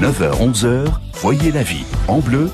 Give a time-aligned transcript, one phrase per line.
[0.00, 0.86] 9h-11h,
[1.20, 2.48] voyez la vie en bleu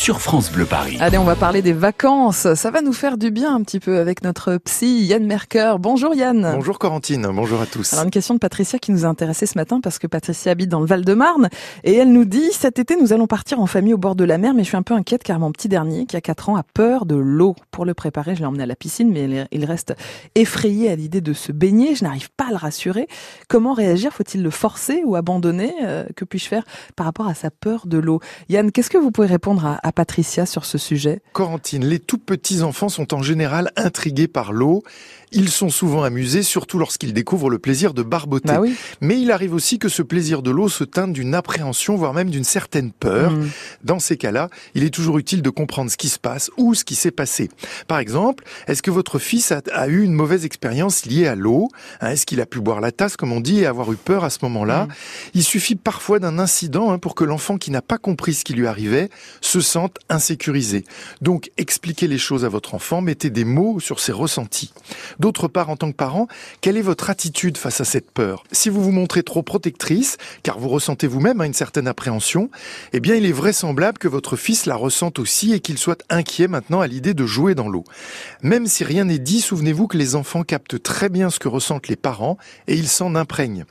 [0.00, 0.96] sur France Bleu Paris.
[0.98, 2.54] Allez, on va parler des vacances.
[2.54, 5.74] Ça va nous faire du bien un petit peu avec notre psy Yann Merker.
[5.78, 6.52] Bonjour Yann.
[6.54, 7.92] Bonjour Corentine, bonjour à tous.
[7.92, 10.70] Alors une question de Patricia qui nous a intéressé ce matin parce que Patricia habite
[10.70, 11.50] dans le Val-de-Marne
[11.84, 14.38] et elle nous dit cet été nous allons partir en famille au bord de la
[14.38, 16.56] mer mais je suis un peu inquiète car mon petit dernier qui a 4 ans
[16.56, 17.54] a peur de l'eau.
[17.70, 19.94] Pour le préparer, je l'ai emmené à la piscine mais il reste
[20.34, 21.94] effrayé à l'idée de se baigner.
[21.94, 23.06] Je n'arrive pas à le rassurer.
[23.48, 24.14] Comment réagir?
[24.14, 25.74] Faut-il le forcer ou abandonner?
[25.84, 26.64] Euh, Que puis-je faire
[26.96, 28.20] par rapport à sa peur de l'eau?
[28.48, 32.18] Yann, qu'est-ce que vous pouvez répondre à à Patricia sur ce sujet Corentine, les tout
[32.18, 34.84] petits enfants sont en général intrigués par l'eau.
[35.32, 38.48] Ils sont souvent amusés, surtout lorsqu'ils découvrent le plaisir de barboter.
[38.48, 38.74] Bah oui.
[39.00, 42.30] Mais il arrive aussi que ce plaisir de l'eau se teinte d'une appréhension, voire même
[42.30, 43.32] d'une certaine peur.
[43.32, 43.48] Mm.
[43.84, 46.84] Dans ces cas-là, il est toujours utile de comprendre ce qui se passe ou ce
[46.84, 47.48] qui s'est passé.
[47.86, 51.68] Par exemple, est-ce que votre fils a, a eu une mauvaise expérience liée à l'eau?
[52.00, 54.24] Hein, Est-ce qu'il a pu boire la tasse, comme on dit, et avoir eu peur
[54.24, 54.86] à ce moment-là?
[54.86, 54.88] Mm.
[55.34, 58.54] Il suffit parfois d'un incident hein, pour que l'enfant qui n'a pas compris ce qui
[58.54, 60.84] lui arrivait se sente insécurisé.
[61.20, 64.72] Donc, expliquez les choses à votre enfant, mettez des mots sur ses ressentis.
[65.20, 66.26] D'autre part, en tant que parent,
[66.60, 68.42] quelle est votre attitude face à cette peur?
[68.50, 72.50] Si vous vous montrez trop protectrice, car vous ressentez vous-même hein, une certaine appréhension,
[72.92, 76.48] eh bien, il est vraisemblable que votre fils la ressente aussi et qu'il soit inquiet
[76.48, 77.84] maintenant à l'idée de jouer dans l'eau.
[78.42, 81.88] Même si rien n'est dit, souvenez-vous que les enfants captent très bien ce que ressentent
[81.88, 83.66] les parents et ils s'en imprègnent.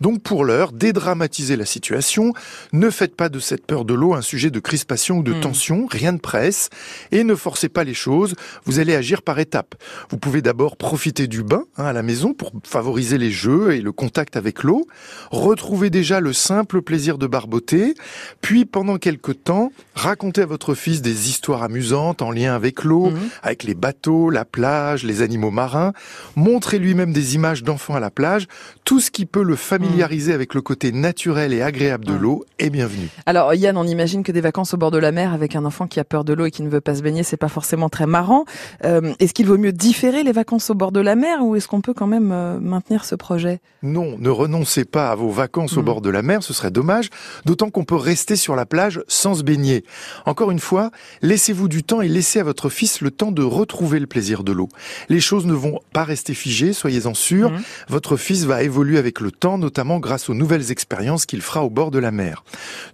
[0.00, 2.32] Donc pour l'heure, dédramatisez la situation,
[2.72, 5.41] ne faites pas de cette peur de l'eau un sujet de crispation ou de.
[5.42, 6.70] Tension, rien ne presse,
[7.10, 9.74] et ne forcez pas les choses, vous allez agir par étapes.
[10.10, 13.80] Vous pouvez d'abord profiter du bain hein, à la maison pour favoriser les jeux et
[13.80, 14.86] le contact avec l'eau,
[15.30, 17.94] retrouver déjà le simple plaisir de barboter,
[18.40, 23.10] puis pendant quelques temps, racontez à votre fils des histoires amusantes en lien avec l'eau,
[23.10, 23.18] Mhm.
[23.42, 25.92] avec les bateaux, la plage, les animaux marins,
[26.36, 28.46] montrez lui-même des images d'enfants à la plage,
[28.84, 32.20] tout ce qui peut le familiariser avec le côté naturel et agréable de Mhm.
[32.20, 33.08] l'eau est bienvenu.
[33.26, 35.86] Alors Yann, on imagine que des vacances au bord de la mer avec un enfant
[35.86, 37.88] qui a peur de l'eau et qui ne veut pas se baigner, c'est pas forcément
[37.88, 38.44] très marrant.
[38.84, 41.68] Euh, est-ce qu'il vaut mieux différer les vacances au bord de la mer ou est-ce
[41.68, 43.60] qu'on peut quand même euh, maintenir ce projet?
[43.82, 45.84] Non, ne renoncez pas à vos vacances au Mhm.
[45.86, 47.08] bord de la mer, ce serait dommage,
[47.44, 49.84] d'autant qu'on peut rester sur la plage sans se baigner.
[50.26, 50.90] Encore une fois,
[51.22, 54.52] laissez-vous du temps et laissez à votre fils le temps de retrouver le plaisir de
[54.52, 54.68] l'eau.
[55.08, 57.50] Les choses ne vont pas rester figées, soyez-en sûrs.
[57.50, 57.62] Mhm.
[57.88, 61.70] Votre fils va évoluer avec le temps, notamment grâce aux nouvelles expériences qu'il fera au
[61.70, 62.44] bord de la mer.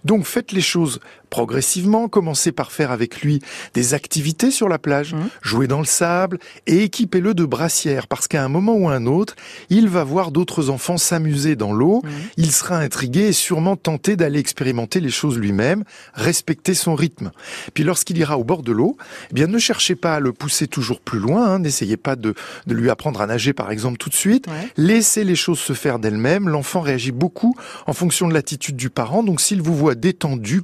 [0.05, 3.39] Donc faites les choses progressivement, commencez par faire avec lui
[3.73, 5.29] des activités sur la plage, Mhm.
[5.41, 9.35] jouer dans le sable et équipez-le de brassières parce qu'à un moment ou un autre,
[9.69, 12.11] il va voir d'autres enfants s'amuser dans l'eau, Mhm.
[12.37, 17.31] il sera intrigué et sûrement tenté d'aller expérimenter les choses lui-même, respecter son rythme.
[17.73, 18.97] Puis lorsqu'il ira au bord de l'eau,
[19.31, 22.33] eh bien ne cherchez pas à le pousser toujours plus loin, hein, n'essayez pas de,
[22.67, 24.67] de lui apprendre à nager par exemple tout de suite, Ouais.
[24.77, 26.49] Laissez les choses se faire d'elles-mêmes.
[26.49, 27.55] L'enfant réagit beaucoup
[27.87, 29.21] en fonction de l'attitude du parent.
[29.23, 30.61] Donc, s'il vous voit détendue,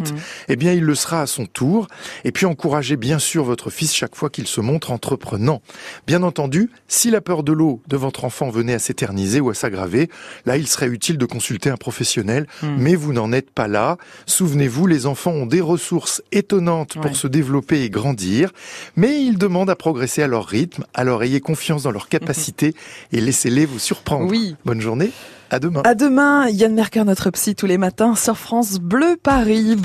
[0.00, 0.18] Mhm.
[0.48, 1.86] eh bien, il le sera à son tour.
[2.24, 5.62] Et puis, encouragez bien sûr votre fils chaque fois qu'il se montre entreprenant.
[6.06, 9.54] Bien entendu, si la peur de l'eau de votre enfant venait à s'éterniser ou à
[9.54, 10.08] s'aggraver,
[10.44, 12.46] là, il serait utile de consulter un professionnel.
[12.62, 12.76] Mhm.
[12.78, 13.96] Mais vous n'en êtes pas là.
[14.26, 17.14] Souvenez-vous, les enfants ont des ressources étonnantes pour Ouais.
[17.14, 18.52] se développer et grandir.
[18.96, 20.84] Mais ils demandent à progresser à leur rythme.
[20.94, 22.74] Alors, ayez confiance dans leurs capacités
[23.12, 24.30] et laissez-les vous surprendre.
[24.30, 24.56] Oui.
[24.64, 25.10] Bonne journée,
[25.50, 25.82] à demain.
[25.84, 29.76] À demain, Yann Merker, notre psy tous les matins sur France Bleu Paris.